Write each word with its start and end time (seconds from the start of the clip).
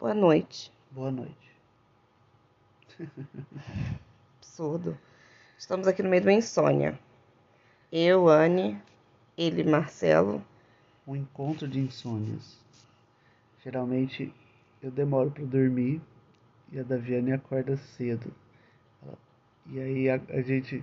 Boa 0.00 0.14
noite. 0.14 0.72
Boa 0.90 1.10
noite. 1.10 1.54
Absurdo. 4.40 4.96
Estamos 5.58 5.86
aqui 5.86 6.02
no 6.02 6.08
meio 6.08 6.22
do 6.22 6.30
insônia. 6.30 6.98
Eu, 7.92 8.26
Anne, 8.26 8.80
ele, 9.36 9.62
Marcelo. 9.62 10.42
Um 11.06 11.14
encontro 11.14 11.68
de 11.68 11.80
insônias. 11.80 12.58
Geralmente 13.62 14.32
eu 14.82 14.90
demoro 14.90 15.30
para 15.30 15.44
dormir 15.44 16.00
e 16.72 16.80
a 16.80 16.82
Daviane 16.82 17.32
acorda 17.32 17.76
cedo. 17.76 18.32
E 19.66 19.78
aí 19.78 20.08
a, 20.08 20.18
a 20.30 20.40
gente 20.40 20.82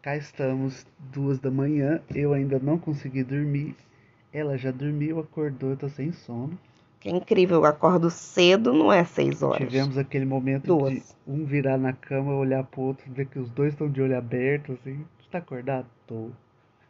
cá 0.00 0.16
estamos 0.16 0.86
duas 0.96 1.40
da 1.40 1.50
manhã, 1.50 2.00
eu 2.14 2.32
ainda 2.32 2.60
não 2.60 2.78
consegui 2.78 3.24
dormir. 3.24 3.74
Ela 4.32 4.56
já 4.56 4.70
dormiu, 4.70 5.18
acordou, 5.18 5.70
eu 5.70 5.76
tô 5.76 5.88
sem 5.88 6.12
sono. 6.12 6.56
Que 7.00 7.08
é 7.08 7.12
incrível, 7.12 7.56
eu 7.60 7.64
acordo 7.64 8.10
cedo, 8.10 8.74
não 8.74 8.92
é 8.92 9.02
seis 9.04 9.42
horas. 9.42 9.66
Tivemos 9.66 9.96
aquele 9.96 10.26
momento 10.26 10.66
Duas. 10.66 10.92
de 10.92 11.02
um 11.26 11.46
virar 11.46 11.78
na 11.78 11.94
cama, 11.94 12.34
olhar 12.34 12.62
pro 12.64 12.82
outro, 12.82 13.10
ver 13.10 13.26
que 13.26 13.38
os 13.38 13.48
dois 13.50 13.72
estão 13.72 13.88
de 13.88 14.02
olho 14.02 14.16
aberto, 14.18 14.72
assim. 14.72 15.02
Tu 15.18 15.28
tá 15.30 15.38
acordado? 15.38 15.86
Tô. 16.06 16.28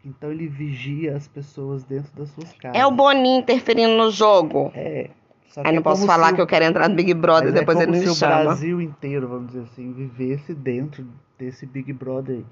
Então 0.03 0.31
ele 0.31 0.47
vigia 0.47 1.15
as 1.15 1.27
pessoas 1.27 1.83
dentro 1.83 2.11
das 2.15 2.29
suas 2.29 2.51
casas. 2.53 2.79
É 2.81 2.85
o 2.85 2.91
Boninho 2.91 3.39
interferindo 3.41 3.95
no 3.97 4.09
jogo. 4.09 4.71
É. 4.73 5.09
Só 5.49 5.61
Aí 5.65 5.71
não 5.73 5.79
é 5.79 5.83
posso 5.83 6.05
falar 6.05 6.31
o- 6.31 6.35
que 6.35 6.41
eu 6.41 6.47
quero 6.47 6.63
entrar 6.65 6.87
no 6.87 6.95
Big 6.95 7.13
Brother, 7.13 7.45
mas 7.51 7.59
depois 7.59 7.77
é 7.79 7.83
ele 7.83 7.91
como 7.91 7.99
me 8.03 8.07
se 8.07 8.15
chama. 8.19 8.39
o 8.41 8.43
Brasil 8.45 8.81
inteiro, 8.81 9.27
vamos 9.27 9.47
dizer 9.47 9.63
assim, 9.63 9.91
vivesse 9.93 10.53
dentro 10.53 11.05
desse 11.37 11.65
Big 11.65 11.91
Brother. 11.91 12.43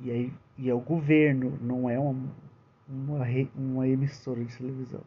E, 0.00 0.10
aí, 0.10 0.32
e 0.56 0.70
é 0.70 0.74
o 0.74 0.78
governo, 0.78 1.58
não 1.60 1.90
é 1.90 1.98
uma, 1.98 2.14
uma, 2.88 3.24
re- 3.24 3.50
uma 3.54 3.86
emissora 3.88 4.44
de 4.44 4.56
televisão. 4.56 5.02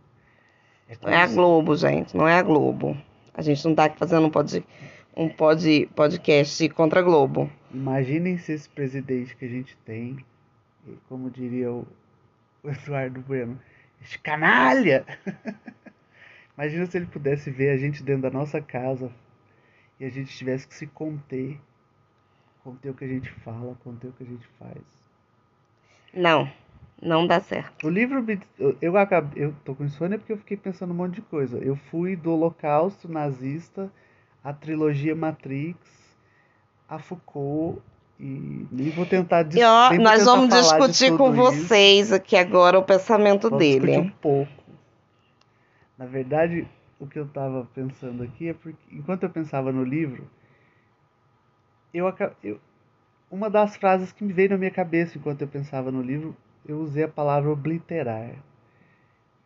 É 0.87 0.95
Não 1.01 1.09
é 1.11 1.21
a 1.23 1.27
Globo, 1.27 1.75
gente, 1.75 2.17
não 2.17 2.27
é 2.27 2.35
a 2.37 2.41
Globo. 2.41 2.97
A 3.33 3.41
gente 3.41 3.63
não 3.65 3.75
tá 3.75 3.85
aqui 3.85 3.97
fazendo 3.97 4.25
um, 4.27 4.29
pod, 4.29 4.65
um 5.15 5.29
pod, 5.29 5.89
podcast 5.95 6.67
contra 6.69 6.99
a 6.99 7.03
Globo. 7.03 7.49
Imaginem 7.73 8.37
se 8.37 8.51
esse 8.53 8.67
presidente 8.67 9.35
que 9.35 9.45
a 9.45 9.49
gente 9.49 9.77
tem, 9.85 10.17
e 10.87 10.97
como 11.07 11.29
diria 11.29 11.71
o 11.71 11.87
Eduardo 12.63 13.21
Bueno, 13.21 13.59
este 14.01 14.17
canalha! 14.19 15.05
Imagina 16.57 16.85
se 16.87 16.97
ele 16.97 17.05
pudesse 17.05 17.49
ver 17.49 17.69
a 17.69 17.77
gente 17.77 18.03
dentro 18.03 18.23
da 18.23 18.31
nossa 18.31 18.59
casa 18.59 19.09
e 19.99 20.05
a 20.05 20.09
gente 20.09 20.35
tivesse 20.35 20.67
que 20.67 20.75
se 20.75 20.87
conter, 20.87 21.57
conter 22.63 22.89
o 22.89 22.93
que 22.93 23.05
a 23.05 23.07
gente 23.07 23.29
fala, 23.31 23.75
conter 23.83 24.07
o 24.09 24.13
que 24.13 24.23
a 24.23 24.25
gente 24.25 24.47
faz. 24.59 24.81
Não, 26.13 26.51
não 27.01 27.25
dá 27.25 27.39
certo. 27.39 27.87
O 27.87 27.89
livro, 27.89 28.25
eu, 28.81 28.97
acabei, 28.97 29.43
eu 29.43 29.55
tô 29.63 29.73
com 29.75 29.85
insônia 29.85 30.17
porque 30.17 30.33
eu 30.33 30.37
fiquei 30.37 30.57
pensando 30.57 30.91
um 30.91 30.95
monte 30.97 31.15
de 31.15 31.21
coisa. 31.21 31.57
Eu 31.57 31.75
fui 31.75 32.15
do 32.15 32.31
Holocausto 32.31 33.11
nazista, 33.11 33.91
a 34.43 34.53
trilogia 34.53 35.15
Matrix, 35.15 35.77
a 36.87 36.99
Foucault 36.99 37.81
e 38.19 38.67
nem 38.71 38.89
vou 38.89 39.05
tentar 39.05 39.45
E 39.55 39.63
ó, 39.63 39.93
nós 39.93 40.19
tentar 40.19 40.25
vamos 40.25 40.49
discutir 40.49 41.17
com 41.17 41.29
isso. 41.29 41.35
vocês 41.35 42.11
aqui 42.11 42.35
agora 42.35 42.77
o 42.77 42.83
pensamento 42.83 43.49
Vamos 43.49 43.65
discutir 43.65 43.85
dele. 43.85 43.97
um 43.97 44.09
pouco. 44.09 44.51
Na 45.97 46.05
verdade, 46.05 46.67
o 46.99 47.07
que 47.07 47.17
eu 47.17 47.25
estava 47.25 47.65
pensando 47.73 48.23
aqui 48.23 48.49
é 48.49 48.53
porque, 48.53 48.77
enquanto 48.91 49.23
eu 49.23 49.29
pensava 49.29 49.71
no 49.71 49.83
livro, 49.83 50.29
eu, 51.93 52.13
eu 52.43 52.59
uma 53.31 53.49
das 53.49 53.77
frases 53.77 54.11
que 54.11 54.23
me 54.23 54.33
veio 54.33 54.49
na 54.49 54.57
minha 54.57 54.71
cabeça 54.71 55.17
enquanto 55.17 55.41
eu 55.41 55.47
pensava 55.47 55.91
no 55.91 56.01
livro, 56.01 56.35
eu 56.71 56.79
usei 56.79 57.03
a 57.03 57.07
palavra 57.07 57.51
obliterar. 57.51 58.35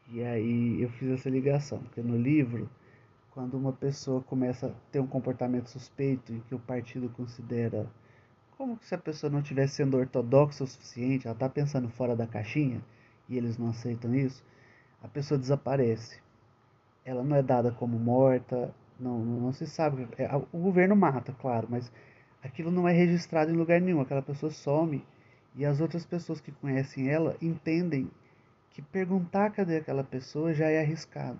E 0.09 0.23
aí 0.23 0.81
eu 0.81 0.89
fiz 0.89 1.09
essa 1.11 1.29
ligação, 1.29 1.79
porque 1.79 2.01
no 2.01 2.17
livro, 2.17 2.69
quando 3.31 3.57
uma 3.57 3.73
pessoa 3.73 4.21
começa 4.21 4.67
a 4.67 4.71
ter 4.91 4.99
um 4.99 5.07
comportamento 5.07 5.69
suspeito 5.69 6.33
e 6.33 6.39
que 6.41 6.53
o 6.53 6.59
partido 6.59 7.09
considera 7.09 7.89
como 8.57 8.77
se 8.81 8.93
a 8.93 8.97
pessoa 8.97 9.31
não 9.31 9.39
estivesse 9.39 9.75
sendo 9.75 9.97
ortodoxa 9.97 10.63
o 10.63 10.67
suficiente, 10.67 11.25
ela 11.27 11.33
está 11.33 11.49
pensando 11.49 11.89
fora 11.89 12.15
da 12.15 12.27
caixinha 12.27 12.81
e 13.27 13.37
eles 13.37 13.57
não 13.57 13.69
aceitam 13.69 14.13
isso, 14.13 14.43
a 15.01 15.07
pessoa 15.07 15.37
desaparece. 15.37 16.21
Ela 17.03 17.23
não 17.23 17.35
é 17.35 17.41
dada 17.41 17.71
como 17.71 17.97
morta, 17.97 18.73
não, 18.99 19.19
não, 19.19 19.51
se 19.51 19.65
sabe. 19.65 20.07
é, 20.17 20.29
o 20.35 20.57
governo 20.57 20.95
mata, 20.95 21.33
claro, 21.41 21.67
mas 21.69 21.91
aquilo 22.41 22.71
não 22.71 22.87
é 22.87 22.93
registrado 22.93 23.51
em 23.51 23.55
lugar 23.55 23.81
nenhum. 23.81 24.01
Aquela 24.01 24.21
pessoa 24.21 24.51
some 24.51 25.03
e 25.55 25.65
as 25.65 25.79
outras 25.79 26.05
pessoas 26.05 26.41
que 26.41 26.51
conhecem 26.51 27.09
ela 27.09 27.35
entendem 27.41 28.09
que 28.71 28.81
perguntar 28.81 29.51
cadê 29.51 29.77
aquela 29.77 30.03
pessoa 30.03 30.53
já 30.53 30.67
é 30.67 30.79
arriscado. 30.79 31.39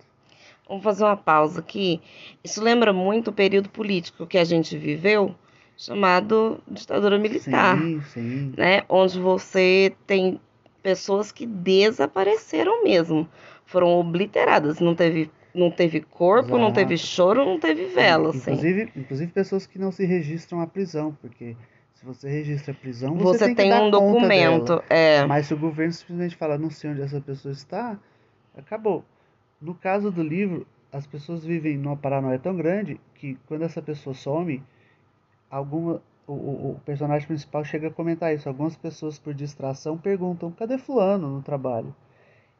Vamos 0.67 0.83
fazer 0.83 1.03
uma 1.03 1.17
pausa 1.17 1.59
aqui. 1.59 2.01
Isso 2.43 2.61
lembra 2.61 2.93
muito 2.93 3.29
o 3.29 3.33
período 3.33 3.69
político 3.69 4.27
que 4.27 4.37
a 4.37 4.43
gente 4.43 4.77
viveu, 4.77 5.35
chamado 5.75 6.61
ditadura 6.69 7.17
militar. 7.17 7.77
Sim, 7.77 8.01
sim. 8.01 8.53
né? 8.57 8.83
Onde 8.87 9.19
você 9.19 9.93
tem 10.05 10.39
pessoas 10.81 11.31
que 11.31 11.45
desapareceram 11.45 12.83
mesmo, 12.83 13.27
foram 13.65 13.87
obliteradas, 13.99 14.79
não 14.79 14.93
teve, 14.93 15.31
não 15.53 15.71
teve 15.71 16.01
corpo, 16.01 16.51
não 16.51 16.65
Exato. 16.65 16.75
teve 16.75 16.97
choro, 16.97 17.45
não 17.45 17.59
teve 17.59 17.85
vela, 17.85 18.29
assim. 18.29 18.51
Inclusive, 18.51 18.91
inclusive 18.95 19.31
pessoas 19.31 19.65
que 19.65 19.79
não 19.79 19.91
se 19.91 20.05
registram 20.05 20.59
à 20.61 20.67
prisão, 20.67 21.17
porque 21.21 21.55
se 22.03 22.05
você 22.05 22.29
registra 22.29 22.73
a 22.73 22.75
prisão, 22.75 23.15
você, 23.15 23.39
Você 23.39 23.55
tem, 23.55 23.69
tem 23.69 23.81
um 23.81 23.89
documento, 23.89 24.83
é, 24.89 25.25
Mas 25.25 25.47
se 25.47 25.53
o 25.53 25.57
governo 25.57 25.93
simplesmente 25.93 26.35
fala, 26.35 26.57
não 26.57 26.69
sei 26.69 26.91
onde 26.91 27.01
essa 27.01 27.21
pessoa 27.21 27.53
está, 27.53 27.97
acabou. 28.57 29.05
No 29.61 29.73
caso 29.73 30.11
do 30.11 30.21
livro, 30.21 30.67
as 30.91 31.07
pessoas 31.07 31.45
vivem 31.45 31.77
numa 31.77 31.95
paranoia 31.95 32.37
tão 32.37 32.57
grande 32.57 32.99
que 33.15 33.35
quando 33.47 33.61
essa 33.61 33.81
pessoa 33.81 34.13
some, 34.13 34.61
alguma, 35.49 36.01
o, 36.27 36.33
o, 36.33 36.71
o 36.71 36.81
personagem 36.85 37.25
principal 37.25 37.63
chega 37.63 37.87
a 37.87 37.91
comentar 37.91 38.35
isso. 38.35 38.49
Algumas 38.49 38.75
pessoas, 38.75 39.17
por 39.17 39.33
distração, 39.33 39.97
perguntam: 39.97 40.51
cadê 40.51 40.77
Fulano 40.77 41.29
no 41.29 41.41
trabalho? 41.41 41.95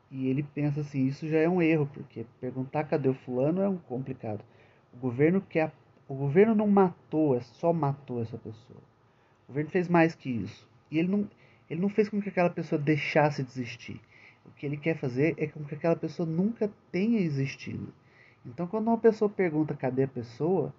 E 0.10 0.30
ele 0.30 0.44
pensa 0.44 0.80
assim: 0.80 1.06
isso 1.06 1.28
já 1.28 1.40
é 1.40 1.50
um 1.50 1.62
erro, 1.62 1.90
porque 1.94 2.26
perguntar 2.40 2.86
cadê 2.86 3.10
o 3.10 3.14
Fulano 3.14 3.62
é 3.62 3.68
um 3.68 3.78
complicado. 3.78 4.40
O 4.94 4.98
governo 4.98 5.42
quer. 5.42 5.74
O 6.08 6.16
governo 6.16 6.56
não 6.56 6.68
matou, 6.68 7.36
é 7.36 7.42
só 7.42 7.74
matou 7.74 8.22
essa 8.22 8.38
pessoa. 8.38 8.93
O 9.44 9.48
governo 9.48 9.70
fez 9.70 9.88
mais 9.88 10.16
que 10.16 10.30
isso. 10.30 10.68
E 10.90 10.98
ele 10.98 11.08
não, 11.08 11.30
ele 11.70 11.82
não 11.82 11.90
fez 11.90 12.10
com 12.10 12.22
que 12.22 12.30
aquela 12.30 12.50
pessoa 12.50 12.80
deixasse 12.80 13.44
de 13.44 13.50
existir. 13.50 14.02
O 14.46 14.52
que 14.52 14.66
ele 14.66 14.78
quer 14.78 14.98
fazer 14.98 15.36
é 15.38 15.48
com 15.48 15.64
que 15.64 15.76
aquela 15.76 15.96
pessoa 15.96 16.28
nunca 16.28 16.72
tenha 16.92 17.20
existido. 17.20 17.94
Então, 18.46 18.68
quando 18.68 18.88
uma 18.88 18.98
pessoa 18.98 19.30
pergunta 19.30 19.74
cadê 19.74 20.04
a 20.04 20.08
pessoa, 20.08 20.74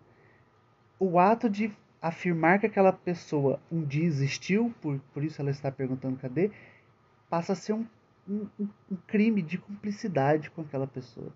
o 0.98 1.18
ato 1.18 1.48
de 1.48 1.72
afirmar 2.00 2.58
que 2.60 2.66
aquela 2.66 2.92
pessoa 2.92 3.58
um 3.72 3.82
dia 3.82 4.04
existiu, 4.04 4.74
por, 4.82 5.00
por 5.12 5.24
isso 5.24 5.40
ela 5.40 5.50
está 5.50 5.72
perguntando 5.72 6.18
cadê, 6.18 6.50
passa 7.30 7.54
a 7.54 7.56
ser 7.56 7.72
um, 7.72 7.86
um, 8.28 8.46
um 8.60 8.96
crime 9.06 9.40
de 9.40 9.56
cumplicidade 9.56 10.50
com 10.50 10.60
aquela 10.60 10.86
pessoa. 10.86 11.32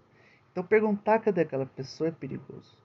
Então, 0.53 0.63
perguntar 0.63 1.21
cadê 1.21 1.41
aquela 1.43 1.67
pessoa 1.67 2.09
é 2.09 2.13
perigoso. 2.13 2.77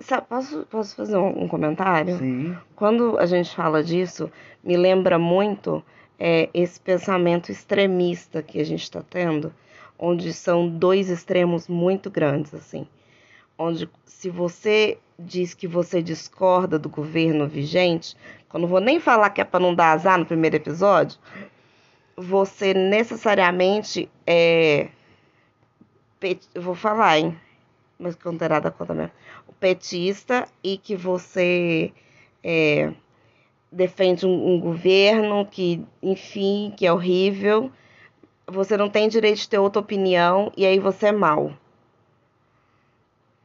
Sabe, 0.00 0.26
posso, 0.28 0.66
posso 0.70 0.96
fazer 0.96 1.16
um, 1.16 1.44
um 1.44 1.48
comentário? 1.48 2.18
Sim. 2.18 2.56
Quando 2.76 3.18
a 3.18 3.26
gente 3.26 3.54
fala 3.54 3.82
disso, 3.82 4.30
me 4.62 4.76
lembra 4.76 5.18
muito 5.18 5.82
é, 6.18 6.48
esse 6.52 6.80
pensamento 6.80 7.50
extremista 7.50 8.42
que 8.42 8.60
a 8.60 8.64
gente 8.64 8.82
está 8.82 9.02
tendo, 9.02 9.52
onde 9.98 10.32
são 10.32 10.68
dois 10.68 11.08
extremos 11.08 11.68
muito 11.68 12.10
grandes, 12.10 12.52
assim. 12.54 12.86
Onde, 13.56 13.88
se 14.04 14.28
você 14.28 14.98
diz 15.18 15.54
que 15.54 15.66
você 15.66 16.02
discorda 16.02 16.78
do 16.78 16.88
governo 16.88 17.46
vigente, 17.46 18.16
eu 18.52 18.60
não 18.60 18.68
vou 18.68 18.80
nem 18.80 19.00
falar 19.00 19.30
que 19.30 19.40
é 19.40 19.44
para 19.44 19.60
não 19.60 19.74
dar 19.74 19.92
azar 19.92 20.18
no 20.18 20.26
primeiro 20.26 20.56
episódio, 20.56 21.18
você 22.16 22.74
necessariamente 22.74 24.08
é. 24.26 24.88
Vou 26.56 26.74
falar, 26.74 27.18
hein? 27.18 27.38
Mas 27.98 28.14
que 28.14 28.24
não 28.26 28.38
tem 28.38 28.48
nada 28.48 28.70
contra 28.70 28.94
mesmo. 28.94 29.12
O 29.46 29.52
petista 29.52 30.46
e 30.62 30.78
que 30.78 30.94
você 30.94 31.92
é, 32.44 32.92
defende 33.72 34.24
um, 34.26 34.54
um 34.54 34.60
governo 34.60 35.44
que, 35.46 35.84
enfim, 36.02 36.72
que 36.76 36.86
é 36.86 36.92
horrível. 36.92 37.70
Você 38.46 38.76
não 38.76 38.88
tem 38.88 39.08
direito 39.08 39.38
de 39.38 39.48
ter 39.48 39.58
outra 39.58 39.80
opinião 39.80 40.52
e 40.56 40.64
aí 40.64 40.78
você 40.78 41.08
é 41.08 41.12
mal. 41.12 41.52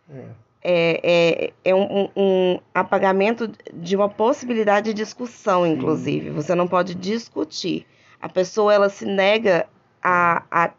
É. 0.09 0.43
É, 0.65 1.01
é, 1.03 1.53
é 1.65 1.75
um, 1.75 2.09
um, 2.15 2.59
apagamento 2.73 3.51
de 3.73 3.97
uma 3.97 4.07
possibilidade 4.07 4.93
de 4.93 4.93
discussão, 4.93 5.67
inclusive. 5.67 6.29
Você 6.29 6.55
não 6.55 6.69
pode 6.69 6.95
discutir. 6.95 7.85
A 8.21 8.29
pessoa 8.29 8.73
ela 8.73 8.87
se 8.87 9.05
nega 9.05 9.67
a, 10.01 10.43
a, 10.49 10.71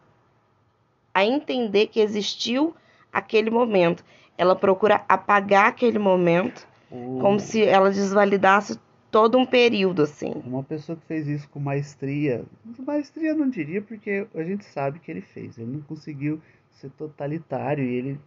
a 1.12 1.25
entender 1.27 1.88
que 1.88 2.00
existiu 2.00 2.75
aquele 3.15 3.51
momento. 3.51 4.05
Ela 4.37 4.57
procura 4.57 5.05
apagar 5.09 5.69
aquele 5.69 5.99
momento 5.99 6.67
O- 6.91 7.19
como 7.21 7.39
se 7.39 7.63
ela 7.63 7.91
desvalidasse 7.91 8.79
todo 9.11 9.39
um 9.39 9.47
período, 9.47 10.03
assim. 10.03 10.33
Uma 10.45 10.65
pessoa 10.65 10.97
que 10.99 11.07
fez 11.07 11.29
isso 11.29 11.49
com 11.49 11.61
maestria, 11.61 12.45
maestria 12.85 13.31
eu 13.31 13.37
não 13.37 13.49
diria 13.49 13.81
porque 13.81 14.27
a 14.35 14.43
gente 14.43 14.65
sabe 14.65 14.99
que 14.99 15.11
ele 15.11 15.21
fez. 15.21 15.57
Ele 15.57 15.71
não 15.71 15.81
conseguiu 15.83 16.41
ser 16.73 16.91
totalitário 16.91 17.85
e 17.85 17.95
ele 17.95 18.21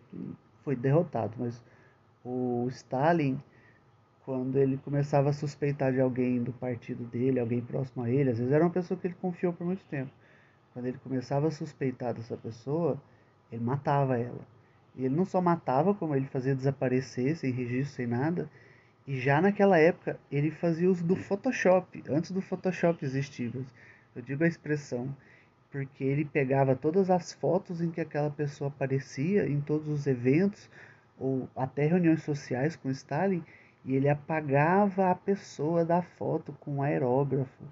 foi 0.64 0.76
derrotado. 0.78 1.34
Mas 1.38 1.62
o 2.24 2.66
Stalin, 2.70 3.38
quando 4.26 4.58
ele 4.58 4.78
começava 4.78 5.30
a 5.30 5.34
suspeitar 5.34 5.92
de 5.92 6.00
alguém 6.00 6.42
do 6.42 6.54
partido 6.54 7.04
dele, 7.04 7.40
alguém 7.40 7.60
próximo 7.62 8.04
a 8.04 8.10
ele, 8.10 8.30
às 8.30 8.38
vezes 8.38 8.54
era 8.54 8.64
uma 8.64 8.70
pessoa 8.70 8.98
que 8.98 9.08
ele 9.08 9.16
confiou 9.22 9.52
por 9.52 9.66
muito 9.68 9.84
tempo. 9.86 10.12
Quando 10.74 10.86
ele 10.86 10.98
começava 11.04 11.48
a 11.48 11.52
suspeitar 11.52 12.14
dessa 12.14 12.38
pessoa, 12.38 12.98
ele 13.52 13.64
matava 13.64 14.18
ela. 14.18 14.40
E 14.98 15.06
ele 15.06 15.16
não 15.16 15.26
só 15.26 15.40
matava, 15.40 15.94
como 15.94 16.16
ele 16.16 16.26
fazia 16.26 16.56
desaparecer, 16.56 17.38
sem 17.38 17.52
registro, 17.52 17.96
sem 17.96 18.08
nada. 18.08 18.50
E 19.06 19.20
já 19.20 19.40
naquela 19.40 19.78
época 19.78 20.20
ele 20.32 20.50
fazia 20.50 20.90
uso 20.90 21.06
do 21.06 21.16
Photoshop, 21.16 22.04
antes 22.10 22.32
do 22.32 22.42
Photoshop 22.42 23.06
existir. 23.06 23.54
Eu 24.16 24.22
digo 24.24 24.44
a 24.44 24.48
expressão, 24.48 25.16
porque 25.72 26.04
ele 26.04 26.26
pegava 26.26 26.76
todas 26.76 27.12
as 27.12 27.32
fotos 27.32 27.80
em 27.80 27.92
que 27.92 28.02
aquela 28.02 28.32
pessoa 28.32 28.70
aparecia, 28.70 29.48
em 29.48 29.62
todos 29.62 29.88
os 29.88 30.08
eventos, 30.08 30.68
ou 31.20 31.48
até 31.56 31.86
reuniões 31.86 32.24
sociais 32.24 32.76
com 32.76 32.90
Stalin, 32.90 33.44
e 33.86 33.96
ele 33.96 34.10
apagava 34.10 35.12
a 35.12 35.16
pessoa 35.16 35.86
da 35.86 36.02
foto 36.02 36.52
com 36.60 36.78
um 36.78 36.82
aerógrafo. 36.82 37.64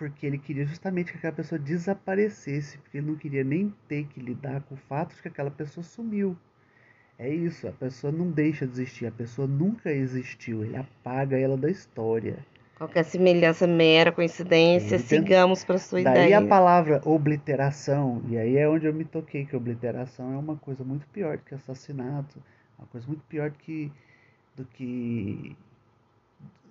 Porque 0.00 0.24
ele 0.26 0.38
queria 0.38 0.64
justamente 0.64 1.12
que 1.12 1.18
aquela 1.18 1.34
pessoa 1.34 1.58
desaparecesse, 1.58 2.78
porque 2.78 2.96
ele 2.96 3.06
não 3.08 3.16
queria 3.16 3.44
nem 3.44 3.70
ter 3.86 4.06
que 4.06 4.18
lidar 4.18 4.62
com 4.62 4.74
o 4.74 4.78
fato 4.78 5.14
de 5.14 5.20
que 5.20 5.28
aquela 5.28 5.50
pessoa 5.50 5.84
sumiu. 5.84 6.34
É 7.18 7.28
isso, 7.28 7.68
a 7.68 7.72
pessoa 7.72 8.10
não 8.10 8.30
deixa 8.30 8.66
de 8.66 8.72
existir, 8.72 9.04
a 9.04 9.12
pessoa 9.12 9.46
nunca 9.46 9.92
existiu, 9.92 10.64
ele 10.64 10.74
apaga 10.74 11.38
ela 11.38 11.54
da 11.54 11.70
história. 11.70 12.38
Qualquer 12.78 13.04
semelhança 13.04 13.66
mera 13.66 14.10
coincidência, 14.10 14.98
sigamos 14.98 15.64
para 15.66 15.76
sua 15.76 16.00
Daí 16.00 16.32
ideia. 16.32 16.38
a 16.38 16.48
palavra 16.48 17.02
obliteração, 17.04 18.22
e 18.26 18.38
aí 18.38 18.56
é 18.56 18.66
onde 18.66 18.86
eu 18.86 18.94
me 18.94 19.04
toquei 19.04 19.44
que 19.44 19.54
obliteração 19.54 20.32
é 20.32 20.38
uma 20.38 20.56
coisa 20.56 20.82
muito 20.82 21.06
pior 21.08 21.36
do 21.36 21.44
que 21.44 21.54
assassinato, 21.54 22.42
uma 22.78 22.86
coisa 22.86 23.06
muito 23.06 23.22
pior 23.28 23.50
do 23.50 23.58
que 23.58 23.92
do 24.56 24.64
que 24.64 25.54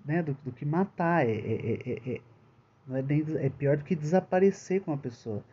né, 0.03 0.23
do, 0.23 0.35
do 0.43 0.51
que 0.51 0.65
matar, 0.65 1.27
é, 1.27 1.31
é, 1.31 1.79
é- 1.85 2.13
é- 2.15 2.21
não 2.89 2.97
é, 2.97 3.03
nem, 3.03 3.25
é 3.37 3.49
pior 3.49 3.77
do 3.77 3.85
que 3.85 3.95
desaparecer 3.95 4.81
com 4.81 4.91
uma 4.91 4.97
pessoa. 4.97 5.43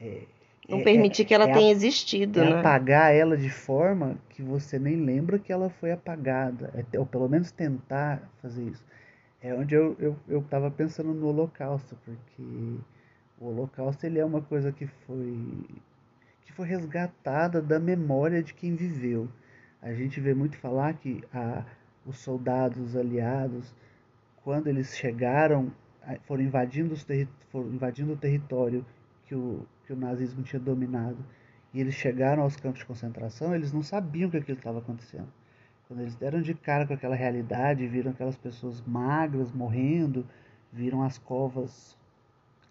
É, 0.00 0.22
Não 0.68 0.78
é- 0.80 0.84
permitir 0.84 1.24
que 1.24 1.34
ela 1.34 1.48
é 1.48 1.52
a- 1.52 1.54
tenha 1.54 1.72
existido, 1.72 2.40
é 2.40 2.44
né? 2.44 2.60
apagar 2.60 3.14
ela 3.14 3.36
de 3.36 3.50
forma 3.50 4.18
que 4.30 4.42
você 4.42 4.78
nem 4.78 4.96
lembra 4.96 5.38
que 5.38 5.52
ela 5.52 5.70
foi 5.70 5.92
apagada, 5.92 6.72
é 6.92 6.98
ou 6.98 7.06
pelo 7.06 7.28
menos 7.28 7.50
tentar 7.50 8.22
fazer 8.42 8.64
isso. 8.64 8.84
É 9.42 9.54
onde 9.54 9.74
eu, 9.74 9.96
eu, 10.00 10.16
eu 10.28 10.42
tava 10.44 10.70
pensando 10.70 11.14
no 11.14 11.28
Holocausto, 11.28 11.96
porque 12.04 12.42
o 13.40 13.46
Holocausto 13.48 14.04
ele 14.06 14.18
é 14.18 14.24
uma 14.24 14.42
coisa 14.42 14.72
que 14.72 14.86
foi 14.86 15.64
que 16.44 16.52
foi 16.52 16.66
resgatada 16.66 17.62
da 17.62 17.78
memória 17.78 18.42
de 18.42 18.54
quem 18.54 18.74
viveu. 18.76 19.28
A 19.82 19.92
gente 19.94 20.20
vê 20.20 20.34
muito 20.34 20.56
falar 20.58 20.94
que 20.94 21.22
a, 21.32 21.64
os 22.06 22.18
soldados 22.18 22.96
aliados, 22.96 23.72
quando 24.44 24.66
eles 24.68 24.96
chegaram, 24.96 25.70
a- 25.70 25.87
foram 26.24 26.42
invadindo, 26.42 26.94
os 26.94 27.04
terri- 27.04 27.28
foram 27.50 27.68
invadindo 27.68 28.12
o 28.12 28.16
território 28.16 28.84
que 29.26 29.34
o, 29.34 29.66
que 29.86 29.92
o 29.92 29.96
nazismo 29.96 30.42
tinha 30.42 30.60
dominado, 30.60 31.18
e 31.72 31.80
eles 31.80 31.94
chegaram 31.94 32.42
aos 32.42 32.56
campos 32.56 32.80
de 32.80 32.86
concentração, 32.86 33.54
eles 33.54 33.72
não 33.72 33.82
sabiam 33.82 34.30
que 34.30 34.36
aquilo 34.38 34.56
estava 34.58 34.78
acontecendo. 34.78 35.28
Quando 35.86 36.00
eles 36.00 36.14
deram 36.14 36.40
de 36.42 36.54
cara 36.54 36.86
com 36.86 36.94
aquela 36.94 37.14
realidade, 37.14 37.86
viram 37.86 38.10
aquelas 38.10 38.36
pessoas 38.36 38.82
magras 38.86 39.52
morrendo, 39.52 40.26
viram 40.72 41.02
as 41.02 41.18
covas, 41.18 41.96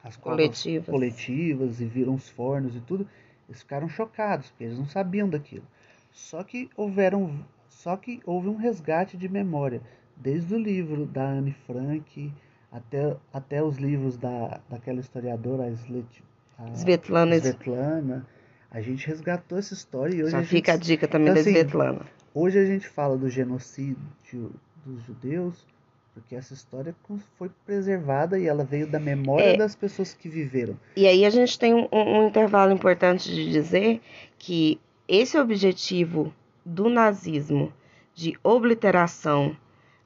as 0.03 0.15
covas 0.15 0.37
Coletivas. 0.37 0.85
coletivas 0.87 1.81
e 1.81 1.85
viram 1.85 2.13
os 2.15 2.29
fornos 2.29 2.75
e 2.75 2.81
tudo, 2.81 3.07
eles 3.47 3.61
ficaram 3.61 3.87
chocados, 3.89 4.49
porque 4.49 4.65
eles 4.65 4.77
não 4.77 4.85
sabiam 4.85 5.29
daquilo. 5.29 5.65
Só 6.11 6.43
que 6.43 6.69
houveram, 6.75 7.43
só 7.69 7.95
que 7.97 8.19
houve 8.25 8.49
um 8.49 8.55
resgate 8.55 9.15
de 9.17 9.29
memória, 9.29 9.81
desde 10.15 10.53
o 10.53 10.59
livro 10.59 11.05
da 11.05 11.23
Anne 11.23 11.53
Frank 11.65 12.33
até, 12.77 13.15
até 13.33 13.63
os 13.63 13.77
livros 13.77 14.17
da, 14.17 14.59
daquela 14.69 14.99
historiadora 14.99 15.63
a 15.63 15.69
Slet, 15.71 16.23
a 16.57 16.65
Svetlana, 16.73 17.35
Svetlana. 17.35 18.25
A 18.69 18.81
gente 18.81 19.07
resgatou 19.07 19.57
essa 19.57 19.73
história 19.73 20.13
e 20.15 20.21
hoje 20.23 20.31
já 20.31 20.37
a 20.39 20.41
gente 20.41 20.49
fica 20.49 20.73
a 20.73 20.77
dica 20.77 21.07
também 21.07 21.29
Então, 21.29 21.35
da 21.35 21.41
assim, 21.49 21.51
Svetlana. 21.59 22.05
Hoje 22.33 22.59
a 22.59 22.65
gente 22.65 22.87
fala 22.87 23.17
do 23.17 23.29
genocídio 23.29 24.51
dos 24.85 25.03
judeus 25.03 25.65
porque 26.13 26.35
essa 26.35 26.53
história 26.55 26.95
foi 27.37 27.49
preservada 27.63 28.39
e 28.39 28.47
ela 28.47 28.63
veio 28.63 28.87
da 28.87 28.99
memória 28.99 29.53
É. 29.53 29.57
das 29.57 29.75
pessoas 29.75 30.15
que 30.15 30.27
viveram. 30.27 30.75
E 30.95 31.05
aí 31.05 31.23
a 31.23 31.29
gente 31.29 31.59
tem 31.59 31.75
um, 31.75 31.87
um 31.91 32.27
intervalo 32.27 32.71
importante 32.73 33.29
de 33.29 33.51
dizer 33.51 34.01
que 34.39 34.79
esse 35.07 35.37
objetivo 35.37 36.33
do 36.65 36.89
nazismo 36.89 37.71
de 38.15 38.33
obliteração 38.43 39.55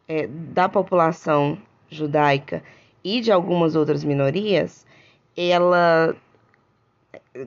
é, 0.05 0.27
da 0.27 0.67
população 0.67 1.57
judaica 1.91 2.63
e 3.03 3.19
de 3.21 3.31
algumas 3.31 3.75
outras 3.75 4.03
minorias, 4.03 4.85
ela, 5.35 6.15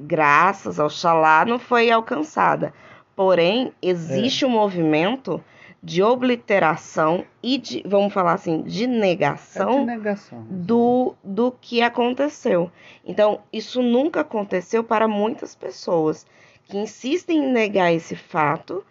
graças 0.00 0.78
ao 0.78 0.90
Xalá, 0.90 1.44
não 1.44 1.58
foi 1.58 1.90
alcançada. 1.90 2.72
Porém, 3.16 3.72
existe 3.80 4.44
um 4.44 4.50
movimento 4.50 5.42
de 5.82 6.02
obliteração 6.02 7.24
e 7.42 7.58
de, 7.58 7.82
vamos 7.86 8.12
falar 8.12 8.32
assim, 8.32 8.62
de 8.62 8.84
É 8.84 8.86
negação 8.86 9.80
de 9.80 9.86
negação. 9.86 10.46
do, 10.48 11.14
do 11.22 11.52
que 11.60 11.82
aconteceu. 11.82 12.70
Então, 13.04 13.40
isso 13.52 13.82
nunca 13.82 14.20
aconteceu 14.20 14.82
para 14.82 15.06
muitas 15.06 15.54
pessoas 15.54 16.26
que 16.64 16.78
insistem 16.78 17.44
em 17.44 17.52
negar 17.52 17.92
esse 17.92 18.16
fato 18.16 18.84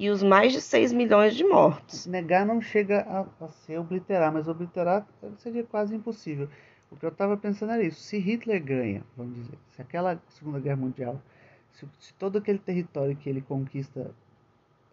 e 0.00 0.08
os 0.08 0.22
mais 0.22 0.54
de 0.54 0.62
6 0.62 0.94
milhões 0.94 1.36
de 1.36 1.44
mortos. 1.44 2.06
Negar 2.06 2.46
não 2.46 2.58
chega 2.58 3.02
a, 3.02 3.44
a 3.44 3.48
ser 3.48 3.78
obliterar, 3.78 4.32
mas 4.32 4.48
obliterar 4.48 5.06
seria 5.36 5.62
quase 5.62 5.94
impossível. 5.94 6.48
O 6.90 6.96
que 6.96 7.04
eu 7.04 7.10
estava 7.10 7.36
pensando 7.36 7.72
era 7.72 7.82
isso. 7.82 8.00
Se 8.00 8.18
Hitler 8.18 8.64
ganha, 8.64 9.04
vamos 9.14 9.34
dizer, 9.34 9.58
se 9.68 9.82
aquela 9.82 10.18
Segunda 10.30 10.58
Guerra 10.58 10.76
Mundial, 10.76 11.20
se, 11.74 11.86
se 11.98 12.14
todo 12.14 12.38
aquele 12.38 12.58
território 12.58 13.14
que 13.14 13.28
ele 13.28 13.42
conquista 13.42 14.10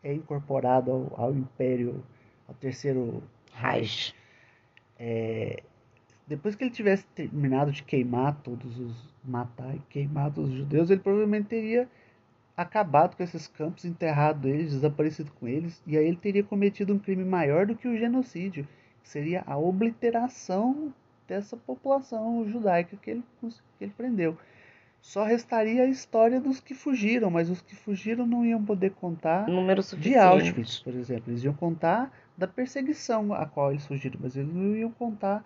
é 0.03 0.13
incorporado 0.13 0.91
ao, 0.91 1.27
ao 1.27 1.33
Império, 1.33 2.03
ao 2.45 2.53
Terceiro 2.55 3.23
Reich. 3.53 4.13
depois 6.27 6.53
que 6.53 6.65
ele 6.65 6.71
tivesse 6.71 7.05
terminado 7.15 7.71
de 7.71 7.81
queimar 7.81 8.35
todos 8.43 8.77
os 8.77 9.09
matar 9.23 9.73
e 9.73 9.79
queimar 9.89 10.33
todos 10.33 10.49
os 10.49 10.57
judeus, 10.57 10.89
ele 10.89 10.99
provavelmente 10.99 11.47
teria 11.47 11.87
acabado 12.57 13.15
com 13.15 13.23
esses 13.23 13.47
campos, 13.47 13.85
enterrado 13.85 14.47
eles, 14.47 14.71
desaparecido 14.71 15.31
com 15.39 15.47
eles, 15.47 15.79
e 15.85 15.95
aí 15.95 16.07
ele 16.07 16.17
teria 16.17 16.43
cometido 16.43 16.91
um 16.91 16.97
crime 16.97 17.23
maior 17.23 17.67
do 17.67 17.75
que 17.75 17.87
o 17.87 17.95
genocídio, 17.95 18.67
que 19.03 19.07
seria 19.07 19.43
a 19.45 19.55
obliteração 19.55 20.91
dessa 21.27 21.55
população 21.55 22.43
judaica 22.49 22.97
que 22.97 23.11
ele, 23.11 23.23
que 23.77 23.83
ele 23.83 23.93
prendeu. 23.95 24.35
Só 24.99 25.23
restaria 25.23 25.83
a 25.83 25.87
história 25.87 26.41
dos 26.41 26.59
que 26.59 26.73
fugiram, 26.73 27.29
mas 27.29 27.49
os 27.49 27.61
que 27.61 27.75
fugiram 27.75 28.25
não 28.25 28.43
iam 28.43 28.63
poder 28.63 28.91
contar 28.91 29.47
Número 29.47 29.81
de. 29.81 30.15
Auschwitz, 30.15 30.79
por 30.79 30.93
exemplo. 30.95 31.31
Eles 31.31 31.43
iam 31.43 31.53
contar 31.53 32.11
da 32.35 32.47
perseguição 32.47 33.33
a 33.33 33.45
qual 33.45 33.71
eles 33.71 33.85
fugiram, 33.85 34.19
mas 34.21 34.35
eles 34.35 34.51
não 34.53 34.75
iam 34.75 34.91
contar, 34.91 35.45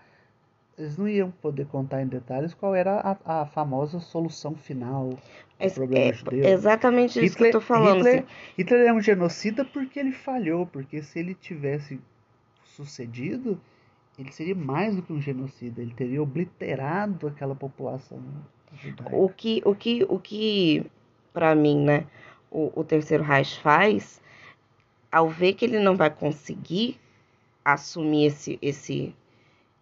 eles 0.81 0.97
não 0.97 1.07
iam 1.07 1.31
poder 1.31 1.67
contar 1.67 2.01
em 2.01 2.07
detalhes 2.07 2.53
qual 2.53 2.75
era 2.75 2.99
a, 3.25 3.41
a 3.41 3.45
famosa 3.45 3.99
solução 3.99 4.55
final 4.55 5.09
do 5.09 5.17
Esse- 5.59 5.79
problema 5.79 6.09
é, 6.09 6.13
judeu. 6.13 6.49
exatamente 6.49 7.23
isso 7.23 7.37
que 7.37 7.43
eu 7.43 7.51
tô 7.51 7.61
falando. 7.61 8.01
Hitler, 8.01 8.17
assim. 8.19 8.27
Hitler 8.57 8.87
é 8.87 8.93
um 8.93 9.01
genocida 9.01 9.63
porque 9.63 9.99
ele 9.99 10.11
falhou, 10.11 10.65
porque 10.65 11.01
se 11.03 11.19
ele 11.19 11.35
tivesse 11.35 11.99
sucedido, 12.65 13.59
ele 14.17 14.31
seria 14.31 14.55
mais 14.55 14.95
do 14.95 15.01
que 15.01 15.13
um 15.13 15.21
genocida, 15.21 15.81
ele 15.81 15.93
teria 15.93 16.21
obliterado 16.21 17.27
aquela 17.27 17.55
população 17.55 18.19
judaica. 18.81 19.15
O 19.15 19.29
que, 19.29 19.61
o 19.65 19.75
que, 19.75 20.05
o 20.09 20.19
que 20.19 20.85
para 21.33 21.55
mim, 21.55 21.83
né, 21.83 22.05
o, 22.49 22.71
o 22.75 22.83
terceiro 22.83 23.23
Reich 23.23 23.59
faz, 23.61 24.21
ao 25.11 25.29
ver 25.29 25.53
que 25.53 25.65
ele 25.65 25.79
não 25.79 25.95
vai 25.95 26.09
conseguir 26.09 26.99
assumir 27.63 28.25
esse, 28.27 28.59
esse, 28.61 29.15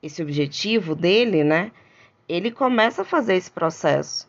esse 0.02 0.22
objetivo 0.22 0.96
dele, 0.96 1.44
né, 1.44 1.72
ele 2.28 2.52
começa 2.52 3.02
a 3.02 3.06
fazer 3.06 3.36
esse 3.36 3.52
processo 3.52 4.28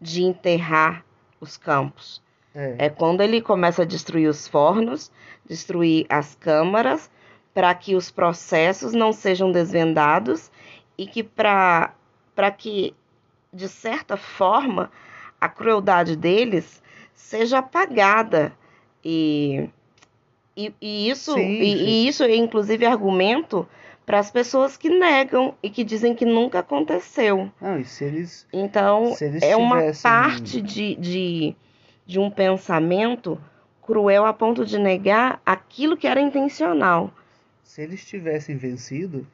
de 0.00 0.22
enterrar 0.22 1.04
os 1.40 1.56
campos. 1.56 2.22
É, 2.54 2.86
É 2.86 2.88
quando 2.88 3.20
ele 3.20 3.40
começa 3.40 3.82
a 3.82 3.84
destruir 3.84 4.28
os 4.28 4.46
fornos, 4.46 5.10
destruir 5.46 6.06
as 6.08 6.34
câmaras, 6.34 7.10
para 7.54 7.74
que 7.74 7.96
os 7.96 8.10
processos 8.10 8.92
não 8.92 9.12
sejam 9.12 9.50
desvendados 9.50 10.50
e 10.96 11.06
que 11.06 11.22
para 11.24 11.92
que 12.56 12.94
de 13.52 13.68
certa 13.68 14.16
forma 14.16 14.90
a 15.40 15.48
crueldade 15.48 16.14
deles 16.16 16.82
seja 17.14 17.58
apagada 17.58 18.52
e 19.04 19.68
e, 20.56 20.72
e 20.80 21.08
isso 21.08 21.34
Sim, 21.34 21.60
e, 21.60 21.76
sim. 21.78 21.84
e 21.84 22.08
isso 22.08 22.22
é 22.24 22.36
inclusive 22.36 22.84
argumento 22.84 23.66
para 24.08 24.20
as 24.20 24.30
pessoas 24.30 24.74
que 24.74 24.88
negam 24.88 25.54
e 25.62 25.68
que 25.68 25.84
dizem 25.84 26.14
que 26.14 26.24
nunca 26.24 26.60
aconteceu. 26.60 27.52
E 27.78 27.84
se 27.84 28.04
eles 28.04 28.46
Então, 28.50 29.14
Se 29.14 29.26
eles 29.26 29.42
é 29.42 29.54
uma 29.54 29.82
parte 30.02 30.62
de, 30.62 30.94
de, 30.94 31.54
de 32.06 32.18
um 32.18 32.30
pensamento 32.30 33.38
cruel 33.82 34.24
a 34.24 34.32
ponto 34.32 34.64
de 34.64 34.78
negar 34.78 35.42
aquilo 35.44 35.94
que 35.94 36.06
era 36.06 36.22
intencional. 36.22 37.12
se 37.62 37.82
eles 37.82 38.02
tivessem 38.02 38.56
vencido, 38.56 39.26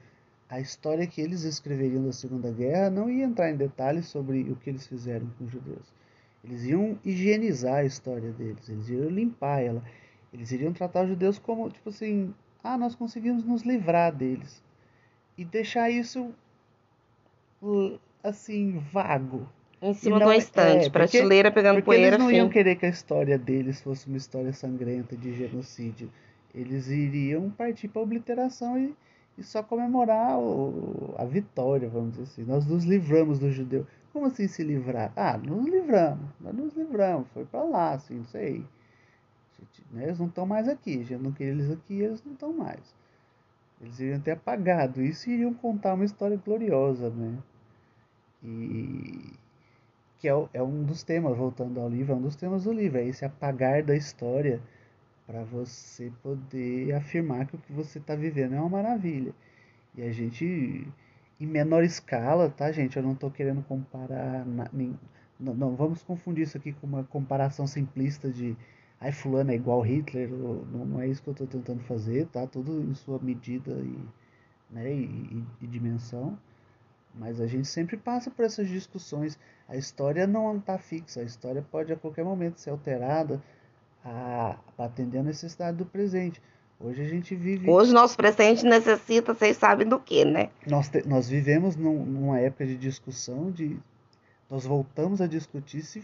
a 0.49 0.59
história 0.59 1.07
que 1.07 1.21
eles 1.21 1.45
escreveriam 1.45 2.05
da 2.05 2.13
Segunda 2.13 2.51
Guerra 2.51 2.91
não 2.91 3.09
ia 3.09 3.25
entrar 3.25 3.49
em 3.53 3.57
detalhes 3.57 4.07
sobre 4.07 4.41
o 4.51 4.57
que 4.57 4.71
eles 4.71 4.89
fizeram 4.89 5.29
com 5.39 5.45
os 5.45 5.53
judeus. 5.53 5.87
Eles 6.43 6.65
iam 6.65 6.99
higienizar 7.05 7.77
a 7.77 7.85
história 7.85 8.33
deles, 8.33 8.69
eles 8.69 8.89
iam 8.89 9.09
limpar 9.09 9.61
ela. 9.61 9.85
Eles 10.33 10.51
iriam 10.51 10.73
tratar 10.73 11.05
os 11.05 11.11
judeus 11.11 11.39
como, 11.39 11.71
tipo 11.71 11.91
assim, 11.91 12.35
ah, 12.65 12.77
nós 12.77 12.97
conseguimos 12.97 13.45
nos 13.45 13.63
livrar 13.63 14.13
deles. 14.13 14.64
E 15.37 15.45
deixar 15.45 15.91
isso, 15.91 16.33
uh, 17.63 17.99
assim, 18.23 18.79
vago. 18.93 19.47
Em 19.83 19.93
cima 19.93 20.19
não 20.19 20.19
de 20.19 20.23
é- 20.25 20.27
uma 20.29 20.37
estante, 20.37 20.87
é, 20.87 20.91
prateleira 20.91 21.51
pegando 21.53 21.77
Porque 21.77 21.85
poeira, 21.87 22.07
eles 22.09 22.19
não 22.19 22.29
fim. 22.29 22.37
iam 22.37 22.49
querer 22.49 22.77
que 22.77 22.87
a 22.87 22.89
história 22.89 23.37
deles 23.37 23.81
fosse 23.83 24.07
uma 24.07 24.17
história 24.17 24.53
sangrenta 24.53 25.17
de 25.17 25.35
genocídio. 25.35 26.11
Eles 26.55 26.89
iriam 26.89 27.51
partir 27.51 27.89
para 27.89 28.01
a 28.01 28.05
obliteração 28.05 28.79
e, 28.79 28.95
e 29.37 29.43
só 29.43 29.63
comemorar 29.63 30.39
o- 30.39 31.15
a 31.19 31.25
vitória, 31.25 31.89
vamos 31.89 32.13
dizer 32.13 32.23
assim. 32.23 32.45
Nós 32.45 32.65
nos 32.67 32.85
livramos 32.85 33.39
do 33.39 33.51
judeu. 33.51 33.87
Como 34.13 34.27
assim 34.27 34.47
se 34.47 34.63
livrar? 34.63 35.13
Ah, 35.17 35.37
nos 35.37 35.67
livramos. 35.67 36.31
Nós 36.41 36.55
nos 36.55 36.75
livramos. 36.75 37.27
Foi 37.35 37.45
para 37.45 37.65
lá, 37.65 37.91
assim, 37.95 38.15
não 38.19 38.25
sei. 38.27 38.65
Gente, 39.59 39.83
né, 39.93 40.05
Eles 40.05 40.19
não 40.21 40.27
estão 40.29 40.47
mais 40.47 40.69
aqui. 40.69 41.03
Gente 41.05 41.21
não 41.23 41.33
queria 41.33 41.53
eles 41.53 41.71
aqui, 41.71 42.01
eles 42.01 42.23
não 42.25 42.33
estão 42.33 42.53
mais. 42.53 42.95
Eles 43.85 44.01
iriam 44.01 44.21
ter 44.21 44.33
apagado 44.33 45.03
isso 45.03 45.29
e 45.31 45.35
iriam 45.35 45.55
contar 45.55 45.95
uma 45.95 46.05
história 46.05 46.37
gloriosa, 46.39 47.11
né? 47.11 47.39
E 48.43 49.33
que 50.19 50.29
é, 50.29 50.33
é 50.55 50.63
um 50.63 50.85
dos 50.85 51.03
temas, 51.03 51.37
voltando 51.37 51.81
ao 51.81 51.89
livro, 51.89 52.13
é 52.15 52.17
um 52.17 52.23
dos 52.23 52.37
temas 52.37 52.65
do 52.65 52.73
livro, 52.73 52.99
é 52.99 53.07
esse 53.07 53.25
apagar 53.25 53.83
da 53.83 53.97
história 53.97 54.61
para 55.27 55.45
você 55.45 56.13
poder 56.23 56.95
afirmar 56.95 57.47
que 57.47 57.57
o 57.57 57.61
que 57.61 57.73
você 57.73 57.99
está 57.99 58.15
vivendo 58.17 58.55
é 58.55 58.61
uma 58.61 58.69
maravilha. 58.71 59.35
E 59.97 60.03
a 60.03 60.13
gente, 60.13 60.89
em 61.41 61.47
menor 61.47 61.85
escala, 61.85 62.51
tá, 62.51 62.73
gente? 62.73 62.97
Eu 62.97 63.03
não 63.03 63.13
estou 63.13 63.31
querendo 63.31 63.63
comparar, 63.65 64.45
na- 64.47 64.71
nem- 64.73 64.99
não, 65.41 65.55
não 65.55 65.77
vamos 65.77 66.03
confundir 66.03 66.45
isso 66.45 66.57
aqui 66.59 66.73
com 66.75 66.87
uma 66.87 67.05
comparação 67.05 67.67
simplista 67.67 68.31
de 68.31 68.57
ai, 69.01 69.13
fulano 69.13 69.51
é 69.51 69.55
igual 69.55 69.81
Hitler, 69.83 70.29
não, 70.31 70.85
não 70.87 71.01
é 71.01 71.09
isso 71.09 71.23
que 71.23 71.29
eu 71.29 71.33
estou 71.33 71.47
tentando 71.47 71.81
fazer, 71.85 72.27
tá? 72.29 72.47
Tudo 72.47 72.81
em 72.83 72.95
sua 72.95 73.19
medida 73.19 73.73
e, 73.73 73.99
né, 74.71 74.93
e, 74.93 75.05
e- 75.05 75.45
e 75.63 75.67
dimensão. 75.67 76.39
Mas 77.15 77.41
a 77.41 77.47
gente 77.47 77.69
sempre 77.69 77.97
passa 77.97 78.31
por 78.31 78.45
essas 78.45 78.69
discussões. 78.69 79.39
A 79.69 79.77
história 79.77 80.27
não 80.27 80.57
está 80.57 80.79
fixa, 80.79 81.21
a 81.21 81.25
história 81.25 81.63
pode 81.71 81.93
a 81.93 81.97
qualquer 81.97 82.25
momento 82.25 82.59
ser 82.61 82.71
alterada 82.71 83.41
a, 84.05 84.57
para 84.77 84.87
atender 84.87 85.19
a 85.19 85.23
necessidade 85.23 85.77
do 85.77 85.87
presente. 85.87 86.43
Hoje 86.81 87.03
a 87.03 87.09
gente 87.09 87.35
vive. 87.37 87.71
Hoje 87.71 87.93
nosso 87.93 88.17
presente 88.17 88.65
necessita, 88.65 89.33
vocês 89.33 89.57
sabem 89.57 89.87
do 89.89 89.99
que, 90.01 90.25
né? 90.25 90.51
Nós, 90.67 90.89
te- 90.89 91.07
nós 91.07 91.29
vivemos 91.29 91.77
num- 91.77 92.05
numa 92.05 92.41
época 92.41 92.67
de 92.67 92.77
discussão, 92.77 93.51
de 93.51 93.79
nós 94.51 94.65
voltamos 94.67 95.21
a 95.21 95.27
discutir 95.27 95.83
se, 95.83 96.03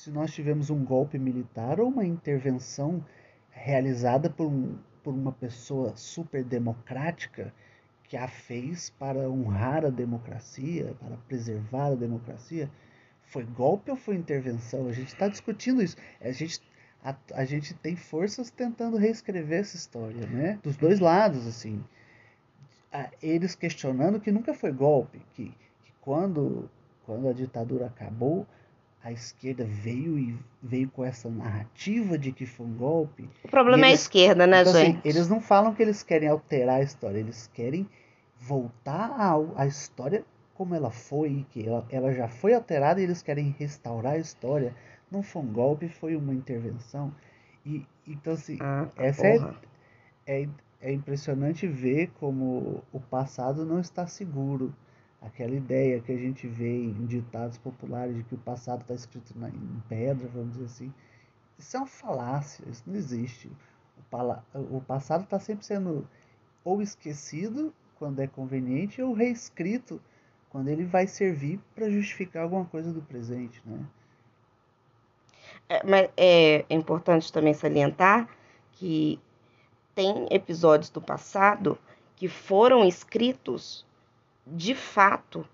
se 0.00 0.10
nós 0.10 0.32
tivemos 0.32 0.70
um 0.70 0.82
golpe 0.82 1.18
militar 1.18 1.78
ou 1.78 1.88
uma 1.88 2.06
intervenção 2.06 3.04
realizada 3.50 4.30
por, 4.30 4.46
um, 4.46 4.78
por 5.04 5.12
uma 5.12 5.30
pessoa 5.30 5.94
super 5.94 6.42
democrática 6.42 7.52
que 8.04 8.16
a 8.16 8.26
fez 8.26 8.88
para 8.88 9.28
honrar 9.28 9.84
a 9.84 9.90
democracia, 9.90 10.94
para 10.98 11.18
preservar 11.28 11.88
a 11.88 11.94
democracia. 11.94 12.70
Foi 13.24 13.44
golpe 13.44 13.90
ou 13.90 13.96
foi 13.96 14.16
intervenção? 14.16 14.88
A 14.88 14.92
gente 14.92 15.08
está 15.08 15.28
discutindo 15.28 15.82
isso. 15.82 15.98
A 16.18 16.32
gente, 16.32 16.62
a, 17.04 17.14
a 17.34 17.44
gente 17.44 17.74
tem 17.74 17.94
forças 17.94 18.50
tentando 18.50 18.96
reescrever 18.96 19.60
essa 19.60 19.76
história, 19.76 20.26
né? 20.26 20.58
Dos 20.62 20.78
dois 20.78 20.98
lados, 20.98 21.46
assim 21.46 21.84
eles 23.22 23.54
questionando 23.54 24.18
que 24.18 24.32
nunca 24.32 24.52
foi 24.52 24.72
golpe, 24.72 25.20
que, 25.34 25.54
que 25.84 25.92
quando, 26.00 26.68
quando 27.06 27.28
a 27.28 27.32
ditadura 27.32 27.86
acabou, 27.86 28.44
a 29.02 29.10
esquerda 29.12 29.64
veio 29.64 30.18
e 30.18 30.38
veio 30.62 30.88
com 30.90 31.04
essa 31.04 31.28
narrativa 31.30 32.18
de 32.18 32.32
que 32.32 32.44
foi 32.46 32.66
um 32.66 32.74
golpe. 32.74 33.28
O 33.44 33.48
problema 33.48 33.78
E 33.78 33.82
é 33.82 33.86
a 33.86 33.88
eles- 33.90 34.00
esquerda, 34.02 34.46
né, 34.46 34.60
Então, 34.60 34.72
assim, 34.72 34.92
gente? 34.92 35.08
eles 35.08 35.28
não 35.28 35.40
falam 35.40 35.74
que 35.74 35.82
eles 35.82 36.02
querem 36.02 36.28
alterar 36.28 36.76
a 36.76 36.82
história, 36.82 37.18
eles 37.18 37.48
querem 37.54 37.88
voltar 38.38 39.10
à 39.56 39.66
história 39.66 40.24
como 40.54 40.74
ela 40.74 40.90
foi, 40.90 41.46
que 41.50 41.66
ela, 41.66 41.86
ela 41.90 42.12
já 42.12 42.28
foi 42.28 42.52
alterada 42.54 43.00
e 43.00 43.04
eles 43.04 43.22
querem 43.22 43.54
restaurar 43.58 44.14
a 44.14 44.18
história. 44.18 44.74
Não 45.10 45.22
foi 45.22 45.42
um 45.42 45.52
golpe, 45.52 45.88
foi 45.88 46.14
uma 46.16 46.34
intervenção. 46.34 47.12
E 47.64 47.86
então 48.06 48.34
assim, 48.34 48.58
Ah, 48.60 48.86
tá, 48.94 49.02
essa 49.04 49.26
é 49.26 49.38
é, 50.26 50.48
é 50.82 50.92
impressionante 50.92 51.66
ver 51.66 52.10
como 52.20 52.82
o 52.92 53.00
passado 53.00 53.64
não 53.64 53.80
está 53.80 54.06
seguro. 54.06 54.74
Aquela 55.22 55.54
ideia 55.54 56.00
que 56.00 56.12
a 56.12 56.16
gente 56.16 56.46
vê 56.46 56.84
em 56.84 57.06
ditados 57.06 57.58
populares 57.58 58.16
de 58.16 58.22
que 58.24 58.34
o 58.34 58.38
passado 58.38 58.80
está 58.82 58.94
escrito 58.94 59.38
na, 59.38 59.48
em 59.48 59.82
pedra, 59.88 60.28
vamos 60.28 60.52
dizer 60.52 60.64
assim. 60.64 60.94
Isso 61.58 61.76
é 61.76 61.80
uma 61.80 61.86
falácia, 61.86 62.64
isso 62.70 62.82
não 62.86 62.96
existe. 62.96 63.48
O, 63.98 64.02
pala- 64.10 64.44
o 64.54 64.80
passado 64.80 65.24
está 65.24 65.38
sempre 65.38 65.64
sendo 65.64 66.08
ou 66.64 66.80
esquecido 66.80 67.72
quando 67.98 68.20
é 68.20 68.26
conveniente 68.26 69.02
ou 69.02 69.12
reescrito 69.12 70.00
quando 70.48 70.68
ele 70.68 70.84
vai 70.84 71.06
servir 71.06 71.60
para 71.74 71.90
justificar 71.90 72.42
alguma 72.42 72.64
coisa 72.64 72.92
do 72.92 73.02
presente, 73.02 73.62
né? 73.64 73.78
É, 75.68 75.86
mas 75.86 76.10
é 76.16 76.64
importante 76.70 77.32
também 77.32 77.54
salientar 77.54 78.28
que 78.72 79.20
tem 79.94 80.26
episódios 80.30 80.90
do 80.90 81.00
passado 81.00 81.78
que 82.16 82.26
foram 82.28 82.84
escritos 82.84 83.86
de 84.46 84.74
fato 84.74 85.46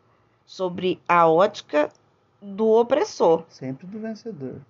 sobre 0.45 1.01
a 1.09 1.29
ótica 1.29 1.91
do 2.41 2.69
opressor. 2.69 3.45
Sempre 3.49 3.87
do 3.87 3.99
vencedor. 3.99 4.61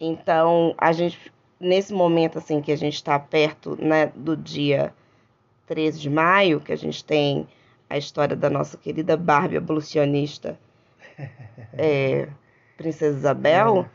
Então, 0.00 0.74
a 0.78 0.92
gente, 0.92 1.32
nesse 1.58 1.92
momento 1.92 2.38
assim 2.38 2.60
que 2.60 2.72
a 2.72 2.76
gente 2.76 2.94
está 2.94 3.18
perto 3.18 3.76
né, 3.82 4.12
do 4.14 4.36
dia 4.36 4.94
13 5.66 6.00
de 6.00 6.10
maio, 6.10 6.60
que 6.60 6.72
a 6.72 6.76
gente 6.76 7.04
tem 7.04 7.48
a 7.88 7.96
história 7.96 8.36
da 8.36 8.50
nossa 8.50 8.76
querida 8.76 9.16
Barbie 9.16 9.56
abolicionista, 9.56 10.58
é, 11.74 12.28
Princesa 12.76 13.18
Isabel, 13.18 13.88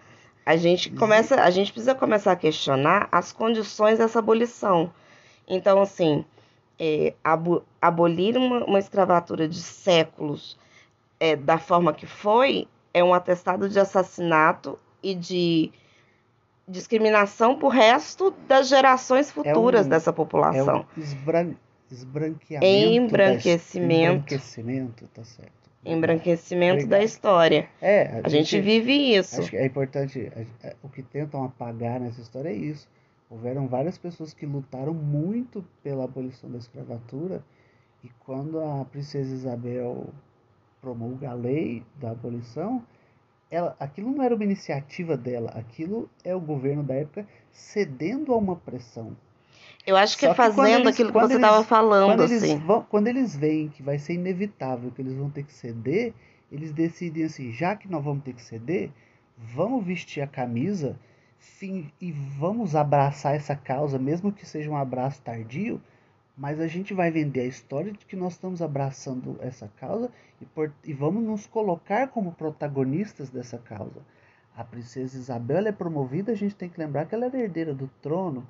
a 0.45 0.55
gente 0.55 0.89
começa, 0.89 1.35
a 1.41 1.49
gente 1.51 1.71
precisa 1.71 1.93
começar 1.93 2.31
a 2.31 2.35
questionar 2.35 3.07
as 3.11 3.31
condições 3.31 3.99
dessa 3.99 4.19
abolição. 4.19 4.91
Então, 5.47 5.81
assim, 5.81 6.25
é, 6.79 7.13
abo, 7.23 7.63
abolir 7.81 8.37
uma, 8.37 8.63
uma, 8.63 8.79
escravatura 8.79 9.47
de 9.47 9.61
séculos 9.61 10.57
é, 11.19 11.35
da 11.35 11.57
forma 11.57 11.93
que 11.93 12.05
foi 12.05 12.67
é 12.93 13.03
um 13.03 13.13
atestado 13.13 13.67
de 13.67 13.79
assassinato 13.79 14.79
e 15.03 15.13
de 15.13 15.71
discriminação 16.67 17.57
por 17.57 17.69
resto 17.69 18.33
das 18.47 18.69
gerações 18.69 19.31
futuras 19.31 19.85
é 19.85 19.87
um, 19.87 19.89
dessa 19.89 20.13
população. 20.13 20.85
É 20.97 20.99
um 20.99 21.03
esbran 21.03 21.55
esbranqueamento. 21.91 22.65
Embranquecimento. 22.65 24.13
embranquecimento, 24.13 25.07
tá 25.07 25.23
certo. 25.23 25.51
Embranquecimento 25.83 26.83
Obrigado. 26.83 26.99
da 26.99 27.03
história. 27.03 27.69
É, 27.81 28.03
a, 28.03 28.27
a 28.27 28.29
gente, 28.29 28.51
gente, 28.51 28.61
vive 28.61 29.15
isso. 29.15 29.39
Acho 29.39 29.49
que 29.49 29.57
é 29.57 29.65
importante. 29.65 30.31
O 30.83 30.89
que 30.89 31.01
tentam 31.01 31.43
apagar 31.43 31.99
nessa 31.99 32.21
história 32.21 32.49
é 32.49 32.53
isso. 32.53 32.87
Houveram 33.29 33.67
várias 33.67 33.97
pessoas 33.97 34.33
que 34.33 34.45
lutaram 34.45 34.93
muito 34.93 35.63
pela 35.83 36.05
abolição 36.05 36.49
da 36.49 36.57
escravatura 36.57 37.43
e 38.03 38.09
quando 38.25 38.59
a 38.59 38.85
princesa 38.85 39.33
Isabel 39.33 40.09
promulga 40.81 41.29
a 41.29 41.33
lei 41.33 41.83
da 41.95 42.11
abolição, 42.11 42.83
ela, 43.51 43.75
aquilo 43.79 44.11
não 44.11 44.23
era 44.23 44.33
uma 44.33 44.43
iniciativa 44.43 45.17
dela, 45.17 45.51
aquilo 45.51 46.09
é 46.23 46.35
o 46.35 46.39
governo 46.39 46.83
da 46.83 46.95
época 46.95 47.27
cedendo 47.51 48.33
a 48.33 48.37
uma 48.37 48.55
pressão. 48.55 49.15
Eu 49.85 49.95
acho 49.95 50.17
que 50.17 50.25
Só 50.25 50.31
é 50.31 50.35
fazendo 50.35 50.61
que 50.61 50.69
eles, 50.69 50.87
aquilo 50.87 51.11
que 51.11 51.19
você 51.19 51.35
estava 51.35 51.63
falando, 51.63 52.09
quando 52.09 52.23
assim. 52.23 52.51
Eles 52.51 52.63
vão, 52.63 52.83
quando 52.83 53.07
eles 53.07 53.35
veem 53.35 53.69
que 53.69 53.81
vai 53.81 53.97
ser 53.97 54.13
inevitável, 54.13 54.91
que 54.91 55.01
eles 55.01 55.15
vão 55.15 55.29
ter 55.29 55.43
que 55.43 55.53
ceder, 55.53 56.13
eles 56.51 56.71
decidem 56.71 57.23
assim, 57.23 57.51
já 57.51 57.75
que 57.75 57.89
nós 57.89 58.03
vamos 58.03 58.23
ter 58.23 58.33
que 58.33 58.41
ceder, 58.41 58.91
vamos 59.37 59.83
vestir 59.85 60.21
a 60.21 60.27
camisa 60.27 60.97
sim, 61.39 61.91
e 61.99 62.11
vamos 62.11 62.75
abraçar 62.75 63.35
essa 63.35 63.55
causa, 63.55 63.97
mesmo 63.97 64.31
que 64.31 64.45
seja 64.45 64.69
um 64.69 64.77
abraço 64.77 65.21
tardio, 65.21 65.81
mas 66.37 66.59
a 66.59 66.67
gente 66.67 66.93
vai 66.93 67.11
vender 67.11 67.41
a 67.41 67.45
história 67.45 67.91
de 67.91 68.05
que 68.05 68.15
nós 68.15 68.33
estamos 68.33 68.61
abraçando 68.61 69.37
essa 69.41 69.67
causa 69.77 70.11
e, 70.41 70.45
por, 70.45 70.71
e 70.83 70.93
vamos 70.93 71.23
nos 71.23 71.45
colocar 71.45 72.07
como 72.09 72.31
protagonistas 72.31 73.29
dessa 73.29 73.57
causa. 73.57 74.01
A 74.55 74.63
princesa 74.63 75.17
Isabel 75.17 75.67
é 75.67 75.71
promovida, 75.71 76.31
a 76.31 76.35
gente 76.35 76.55
tem 76.55 76.69
que 76.69 76.79
lembrar 76.79 77.05
que 77.05 77.15
ela 77.15 77.25
era 77.25 77.37
herdeira 77.37 77.73
do 77.73 77.89
trono, 78.01 78.47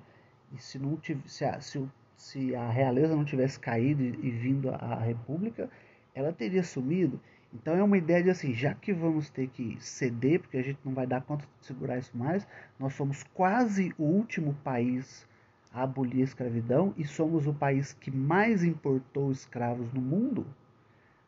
e 0.52 0.62
se, 0.62 0.80
não 0.80 1.00
se, 1.26 1.46
a, 1.46 1.62
se, 1.62 1.88
se 2.16 2.56
a 2.56 2.70
realeza 2.70 3.16
não 3.16 3.26
tivesse 3.26 3.60
caído 3.60 4.04
e, 4.04 4.28
e 4.28 4.30
vindo 4.32 4.70
à 4.70 4.96
república, 4.96 5.70
ela 6.14 6.34
teria 6.34 6.64
sumido. 6.64 7.20
Então 7.54 7.76
é 7.76 7.84
uma 7.84 7.98
ideia 7.98 8.24
de 8.24 8.30
assim, 8.30 8.54
já 8.54 8.74
que 8.76 8.94
vamos 8.94 9.30
ter 9.30 9.48
que 9.48 9.78
ceder, 9.80 10.40
porque 10.40 10.58
a 10.58 10.64
gente 10.64 10.80
não 10.86 10.94
vai 10.94 11.08
dar 11.08 11.22
conta 11.22 11.46
de 11.60 11.66
segurar 11.66 11.98
isso 11.98 12.16
mais, 12.16 12.48
nós 12.78 12.94
somos 12.94 13.24
quase 13.34 13.94
o 13.98 14.04
último 14.04 14.54
país 14.64 15.28
a 15.74 15.84
abolir 15.84 16.22
a 16.22 16.26
escravidão 16.26 16.94
e 16.98 17.06
somos 17.06 17.48
o 17.48 17.54
país 17.54 17.94
que 17.94 18.12
mais 18.12 18.64
importou 18.64 19.32
escravos 19.32 19.92
no 19.94 20.02
mundo, 20.02 20.46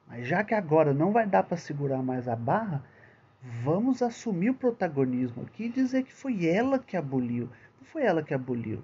mas 0.08 0.28
já 0.28 0.44
que 0.44 0.54
agora 0.54 0.94
não 0.94 1.12
vai 1.12 1.26
dar 1.26 1.44
para 1.44 1.58
segurar 1.58 2.04
mais 2.04 2.28
a 2.28 2.36
barra, 2.36 2.84
vamos 3.64 4.02
assumir 4.02 4.52
o 4.52 4.56
protagonismo 4.56 5.44
aqui 5.44 5.66
e 5.66 5.70
dizer 5.70 6.04
que 6.04 6.14
foi 6.14 6.46
ela 6.46 6.78
que 6.78 6.98
aboliu. 6.98 7.50
Não 7.80 7.86
foi 7.86 8.04
ela 8.04 8.22
que 8.22 8.34
aboliu. 8.34 8.84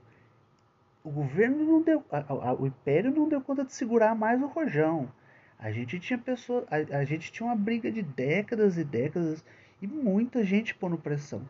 O 1.04 1.12
governo 1.12 1.64
não 1.64 1.82
deu, 1.82 2.04
a, 2.12 2.18
a, 2.18 2.54
o 2.54 2.66
império 2.66 3.12
não 3.12 3.30
deu 3.30 3.42
conta 3.42 3.64
de 3.64 3.74
segurar 3.74 4.16
mais 4.16 4.42
o 4.42 4.48
rojão. 4.48 5.10
A 5.60 5.72
gente 5.72 6.00
tinha 6.00 6.18
pessoa, 6.20 6.66
a, 6.70 6.98
a 6.98 7.04
gente 7.04 7.32
tinha 7.32 7.48
uma 7.48 7.56
briga 7.56 7.92
de 7.92 8.02
décadas 8.02 8.78
e 8.78 8.84
décadas 8.84 9.44
e 9.82 9.88
muita 9.88 10.44
gente 10.44 10.76
pondo 10.76 10.98
pressão. 10.98 11.42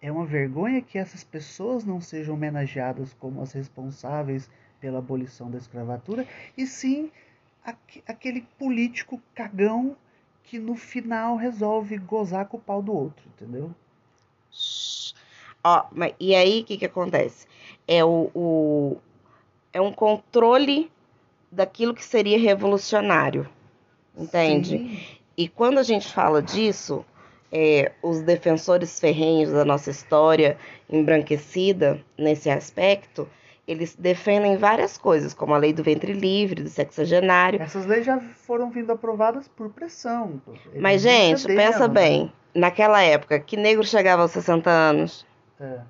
É 0.00 0.12
uma 0.12 0.26
vergonha 0.26 0.82
que 0.82 0.98
essas 0.98 1.24
pessoas 1.24 1.84
não 1.84 2.00
sejam 2.00 2.34
homenageadas 2.34 3.14
como 3.14 3.40
as 3.40 3.52
responsáveis 3.52 4.50
pela 4.80 4.98
abolição 4.98 5.50
da 5.50 5.56
escravatura, 5.56 6.26
e 6.58 6.66
sim 6.66 7.10
aquele 8.06 8.42
político 8.58 9.20
cagão 9.34 9.96
que 10.42 10.58
no 10.58 10.76
final 10.76 11.36
resolve 11.36 11.96
gozar 11.96 12.46
com 12.46 12.58
o 12.58 12.60
pau 12.60 12.82
do 12.82 12.92
outro, 12.92 13.24
entendeu? 13.28 13.74
Ó, 15.64 15.86
mas, 15.90 16.14
e 16.20 16.34
aí 16.34 16.60
o 16.60 16.64
que, 16.64 16.76
que 16.76 16.84
acontece? 16.84 17.46
É 17.88 18.04
o, 18.04 18.30
o 18.34 18.96
é 19.72 19.80
um 19.80 19.92
controle 19.92 20.92
daquilo 21.50 21.94
que 21.94 22.04
seria 22.04 22.38
revolucionário, 22.38 23.48
entende? 24.16 24.78
Sim. 24.78 24.98
E 25.36 25.48
quando 25.48 25.78
a 25.78 25.82
gente 25.82 26.12
fala 26.12 26.40
disso, 26.40 27.04
é, 27.50 27.92
os 28.02 28.22
defensores 28.22 28.98
ferrenhos 28.98 29.52
da 29.52 29.64
nossa 29.64 29.90
história 29.90 30.56
embranquecida 30.88 32.00
nesse 32.18 32.50
aspecto, 32.50 33.28
eles 33.66 33.96
defendem 33.96 34.56
várias 34.56 34.98
coisas, 34.98 35.32
como 35.32 35.54
a 35.54 35.58
lei 35.58 35.72
do 35.72 35.82
ventre 35.82 36.12
livre, 36.12 36.62
do 36.62 36.68
sexagenário. 36.68 37.62
Essas 37.62 37.86
leis 37.86 38.04
já 38.04 38.20
foram 38.20 38.70
vindo 38.70 38.92
aprovadas 38.92 39.48
por 39.48 39.70
pressão. 39.70 40.40
Mas, 40.76 41.00
gente, 41.00 41.42
cederam, 41.42 41.64
pensa 41.64 41.88
né? 41.88 41.94
bem. 41.94 42.32
Naquela 42.54 43.02
época, 43.02 43.40
que 43.40 43.56
negro 43.56 43.84
chegava 43.84 44.22
aos 44.22 44.30
60 44.32 44.70
anos? 44.70 45.26
É. 45.58 45.80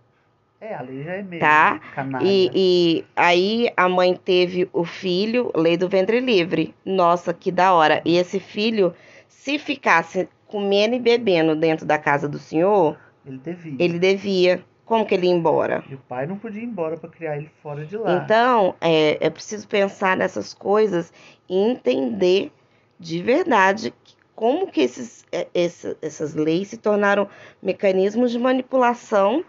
É, 0.64 0.74
a 0.74 0.80
lei 0.80 1.02
já 1.02 1.12
é 1.12 1.22
meio 1.22 1.40
tá? 1.40 1.78
E, 2.22 2.50
e 2.54 3.04
aí 3.14 3.70
a 3.76 3.86
mãe 3.86 4.16
teve 4.16 4.66
o 4.72 4.82
filho, 4.82 5.52
lei 5.54 5.76
do 5.76 5.90
ventre 5.90 6.20
livre. 6.20 6.74
Nossa, 6.82 7.34
que 7.34 7.52
da 7.52 7.74
hora. 7.74 8.00
E 8.02 8.16
esse 8.16 8.40
filho, 8.40 8.94
se 9.28 9.58
ficasse 9.58 10.26
comendo 10.46 10.94
e 10.94 10.98
bebendo 10.98 11.54
dentro 11.54 11.84
da 11.84 11.98
casa 11.98 12.26
do 12.26 12.38
senhor, 12.38 12.96
ele 13.26 13.36
devia. 13.36 13.76
Ele 13.78 13.98
devia. 13.98 14.64
Como 14.86 15.04
que 15.04 15.14
ele 15.14 15.26
ia 15.26 15.34
embora? 15.34 15.84
E 15.86 15.94
o 15.96 15.98
pai 15.98 16.26
não 16.26 16.38
podia 16.38 16.62
ir 16.62 16.64
embora 16.64 16.96
para 16.96 17.10
criar 17.10 17.36
ele 17.36 17.50
fora 17.62 17.84
de 17.84 17.98
lá. 17.98 18.24
Então, 18.24 18.74
é, 18.80 19.18
é 19.20 19.28
preciso 19.28 19.68
pensar 19.68 20.16
nessas 20.16 20.54
coisas 20.54 21.12
e 21.46 21.58
entender 21.58 22.50
de 22.98 23.22
verdade 23.22 23.92
como 24.34 24.66
que 24.68 24.80
esses, 24.80 25.26
é, 25.30 25.46
essa, 25.54 25.94
essas 26.00 26.34
leis 26.34 26.68
se 26.68 26.78
tornaram 26.78 27.28
mecanismos 27.62 28.30
de 28.30 28.38
manipulação 28.38 29.44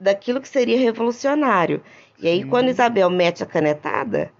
daquilo 0.00 0.40
que 0.40 0.48
seria 0.48 0.78
revolucionário. 0.78 1.82
E 2.18 2.26
aí, 2.26 2.42
Sim. 2.42 2.48
quando 2.48 2.68
Isabel 2.68 3.10
mete 3.10 3.42
a 3.42 3.46
canetada, 3.46 4.32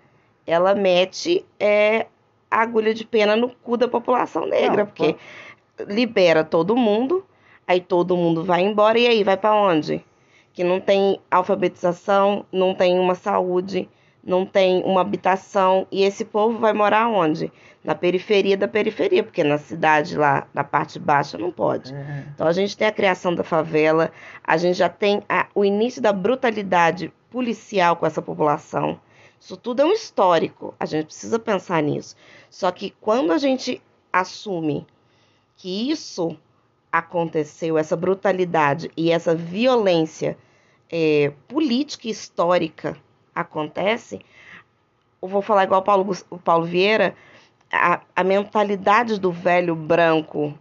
ela 0.46 0.74
mete 0.74 1.44
é, 1.58 2.06
a 2.50 2.62
agulha 2.62 2.94
de 2.94 3.04
pena 3.04 3.36
no 3.36 3.50
cu 3.50 3.76
da 3.76 3.86
população 3.86 4.46
negra, 4.46 4.84
não, 4.84 4.86
porque 4.86 5.16
libera 5.86 6.42
todo 6.42 6.76
mundo, 6.76 7.24
aí 7.66 7.80
todo 7.80 8.16
mundo 8.16 8.44
vai 8.44 8.62
embora 8.62 8.98
e 8.98 9.06
aí 9.06 9.22
vai 9.22 9.36
para 9.36 9.54
onde? 9.54 10.04
Que 10.52 10.64
não 10.64 10.80
tem 10.80 11.20
alfabetização, 11.30 12.44
não 12.50 12.74
tem 12.74 12.98
uma 12.98 13.14
saúde, 13.14 13.88
não 14.22 14.44
tem 14.44 14.82
uma 14.84 15.00
habitação 15.00 15.86
e 15.90 16.02
esse 16.02 16.24
povo 16.24 16.58
vai 16.58 16.72
morar 16.72 17.08
onde? 17.08 17.52
Na 17.82 17.94
periferia 17.94 18.58
da 18.58 18.68
periferia, 18.68 19.22
porque 19.22 19.42
na 19.42 19.56
cidade 19.56 20.16
lá, 20.16 20.46
na 20.52 20.62
parte 20.62 20.98
baixa, 20.98 21.38
não 21.38 21.50
pode. 21.50 21.94
Uhum. 21.94 22.24
Então 22.34 22.46
a 22.46 22.52
gente 22.52 22.76
tem 22.76 22.86
a 22.86 22.92
criação 22.92 23.34
da 23.34 23.42
favela, 23.42 24.12
a 24.44 24.56
gente 24.58 24.76
já 24.76 24.88
tem 24.88 25.22
a, 25.26 25.46
o 25.54 25.64
início 25.64 26.02
da 26.02 26.12
brutalidade 26.12 27.10
policial 27.30 27.96
com 27.96 28.04
essa 28.04 28.20
população. 28.20 29.00
Isso 29.40 29.56
tudo 29.56 29.80
é 29.80 29.84
um 29.86 29.92
histórico, 29.92 30.74
a 30.78 30.84
gente 30.84 31.06
precisa 31.06 31.38
pensar 31.38 31.82
nisso. 31.82 32.14
Só 32.50 32.70
que 32.70 32.94
quando 33.00 33.32
a 33.32 33.38
gente 33.38 33.80
assume 34.12 34.86
que 35.56 35.90
isso 35.90 36.36
aconteceu, 36.92 37.78
essa 37.78 37.96
brutalidade 37.96 38.90
e 38.96 39.10
essa 39.10 39.34
violência 39.34 40.36
é, 40.90 41.32
política 41.48 42.08
e 42.08 42.10
histórica 42.10 42.96
acontece, 43.34 44.20
eu 45.22 45.28
vou 45.28 45.40
falar 45.40 45.64
igual 45.64 45.80
o 45.80 45.84
Paulo, 45.84 46.16
o 46.28 46.38
Paulo 46.38 46.64
Vieira, 46.66 47.14
a, 47.70 48.00
a 48.14 48.24
mentalidade 48.24 49.18
do 49.18 49.30
velho 49.30 49.74
branco 49.74 50.54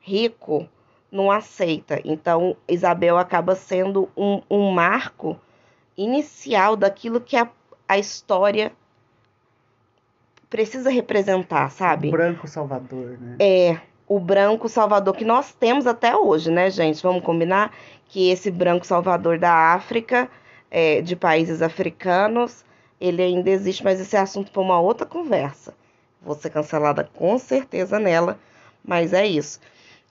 rico 0.00 0.68
não 1.10 1.30
aceita. 1.30 2.00
Então, 2.04 2.56
Isabel 2.68 3.16
acaba 3.16 3.54
sendo 3.54 4.08
um, 4.16 4.42
um 4.50 4.70
marco 4.70 5.38
inicial 5.96 6.76
daquilo 6.76 7.20
que 7.20 7.36
a, 7.36 7.48
a 7.88 7.98
história 7.98 8.72
precisa 10.48 10.90
representar, 10.90 11.70
sabe? 11.70 12.08
O 12.08 12.12
branco 12.12 12.46
salvador, 12.46 13.18
né? 13.20 13.36
É, 13.38 13.80
o 14.06 14.18
branco 14.18 14.68
salvador 14.68 15.14
que 15.14 15.24
nós 15.24 15.52
temos 15.52 15.86
até 15.86 16.16
hoje, 16.16 16.50
né, 16.50 16.70
gente? 16.70 17.02
Vamos 17.02 17.22
combinar 17.22 17.74
que 18.06 18.30
esse 18.30 18.50
branco 18.50 18.86
salvador 18.86 19.38
da 19.38 19.74
África, 19.74 20.30
é, 20.70 21.02
de 21.02 21.14
países 21.14 21.60
africanos, 21.60 22.64
ele 23.00 23.22
ainda 23.22 23.50
existe, 23.50 23.84
mas 23.84 24.00
esse 24.00 24.16
assunto 24.16 24.50
foi 24.50 24.64
uma 24.64 24.80
outra 24.80 25.06
conversa. 25.06 25.74
Vou 26.20 26.34
ser 26.34 26.50
cancelada 26.50 27.04
com 27.04 27.38
certeza 27.38 27.98
nela, 27.98 28.38
mas 28.84 29.12
é 29.12 29.26
isso. 29.26 29.60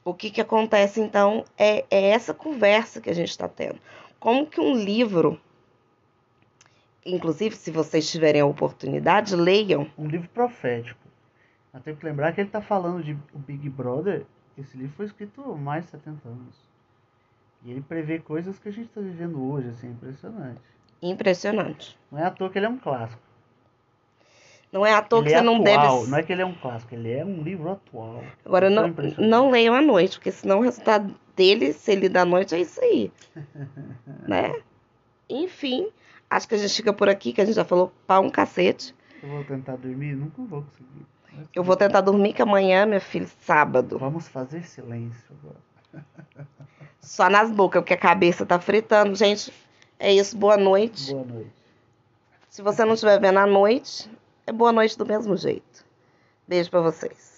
O 0.03 0.13
que, 0.13 0.29
que 0.29 0.39
acontece 0.39 1.01
então 1.01 1.43
é, 1.57 1.85
é 1.91 2.09
essa 2.11 2.33
conversa 2.33 3.01
que 3.01 3.09
a 3.09 3.13
gente 3.13 3.29
está 3.29 3.47
tendo. 3.47 3.77
Como 4.19 4.47
que 4.47 4.61
um 4.61 4.73
livro, 4.73 5.39
inclusive 7.05 7.55
se 7.55 7.71
vocês 7.71 8.09
tiverem 8.09 8.41
a 8.41 8.45
oportunidade, 8.45 9.35
leiam. 9.35 9.91
Um 9.97 10.07
livro 10.07 10.29
profético 10.29 10.99
Mas 11.73 11.83
tem 11.83 11.95
que 11.95 12.05
lembrar 12.05 12.31
que 12.33 12.41
ele 12.41 12.49
tá 12.49 12.61
falando 12.61 13.03
de 13.03 13.13
o 13.33 13.39
Big 13.39 13.69
Brother. 13.69 14.25
Esse 14.57 14.77
livro 14.77 14.95
foi 14.95 15.05
escrito 15.05 15.41
há 15.41 15.55
mais 15.55 15.85
de 15.85 15.91
70 15.91 16.27
anos. 16.27 16.67
E 17.63 17.71
ele 17.71 17.81
prevê 17.81 18.19
coisas 18.19 18.57
que 18.57 18.69
a 18.69 18.71
gente 18.71 18.87
está 18.87 19.01
vivendo 19.01 19.43
hoje, 19.43 19.67
assim, 19.69 19.89
impressionante. 19.89 20.61
Impressionante. 21.01 21.99
Não 22.11 22.19
é 22.19 22.23
à 22.23 22.31
toa 22.31 22.49
que 22.49 22.57
ele 22.57 22.65
é 22.65 22.69
um 22.69 22.77
clássico. 22.77 23.26
Não 24.71 24.85
é 24.85 24.93
à 24.93 25.01
toa 25.01 25.19
ele 25.19 25.29
que 25.29 25.33
é 25.35 25.37
você 25.39 25.43
não 25.43 25.55
atual, 25.61 25.99
deve. 25.99 26.11
não 26.11 26.17
é 26.17 26.23
que 26.23 26.33
ele 26.33 26.41
é 26.41 26.45
um 26.45 26.53
clássico, 26.53 26.93
ele 26.93 27.11
é 27.11 27.23
um 27.23 27.41
livro 27.41 27.71
atual. 27.71 28.23
Agora, 28.45 28.67
é 28.67 28.69
não, 28.69 28.93
não 29.17 29.49
leiam 29.49 29.73
à 29.73 29.81
noite, 29.81 30.17
porque 30.17 30.31
senão 30.31 30.59
o 30.59 30.61
resultado 30.61 31.15
dele, 31.35 31.71
se 31.71 31.91
ele 31.91 32.09
da 32.09 32.25
noite, 32.25 32.53
é 32.53 32.59
isso 32.59 32.79
aí. 32.81 33.11
né? 34.27 34.53
Enfim, 35.29 35.87
acho 36.29 36.47
que 36.47 36.55
a 36.55 36.57
gente 36.57 36.73
fica 36.73 36.91
por 36.91 37.07
aqui, 37.07 37.31
que 37.31 37.41
a 37.41 37.45
gente 37.45 37.55
já 37.55 37.63
falou 37.65 37.91
pra 38.05 38.19
um 38.19 38.29
cacete. 38.29 38.93
Eu 39.23 39.29
vou 39.29 39.43
tentar 39.45 39.77
dormir, 39.77 40.15
nunca 40.15 40.41
vou 40.41 40.61
conseguir. 40.63 41.05
Mas 41.33 41.47
Eu 41.55 41.63
vou 41.63 41.75
tentar 41.75 42.01
dormir 42.01 42.33
que 42.33 42.41
amanhã, 42.41 42.85
meu 42.85 43.01
filho, 43.01 43.27
sábado. 43.41 43.97
Vamos 43.97 44.27
fazer 44.27 44.63
silêncio 44.63 45.35
agora. 45.41 46.05
Só 46.99 47.29
nas 47.29 47.49
bocas, 47.49 47.81
porque 47.81 47.93
a 47.93 47.97
cabeça 47.97 48.45
tá 48.45 48.59
fritando. 48.59 49.15
Gente, 49.15 49.51
é 49.97 50.13
isso. 50.13 50.37
Boa 50.37 50.57
noite. 50.57 51.11
Boa 51.13 51.25
noite. 51.25 51.51
Se 52.49 52.61
você 52.61 52.83
não 52.83 52.93
estiver 52.95 53.19
vendo 53.19 53.37
à 53.37 53.45
noite, 53.45 54.09
é 54.47 54.51
boa 54.51 54.71
noite 54.71 54.97
do 54.97 55.05
mesmo 55.05 55.35
jeito. 55.35 55.85
Beijo 56.47 56.71
pra 56.71 56.81
vocês. 56.81 57.36